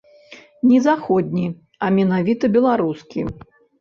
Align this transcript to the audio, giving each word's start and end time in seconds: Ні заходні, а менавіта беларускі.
Ні 0.69 0.77
заходні, 0.87 1.45
а 1.85 1.91
менавіта 1.99 2.51
беларускі. 2.57 3.21